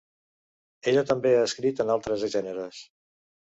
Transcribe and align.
Ella 0.91 1.03
també 1.09 1.35
ha 1.35 1.43
escrit 1.51 1.83
en 1.85 1.93
altres 1.99 2.27
gèneres. 2.35 2.83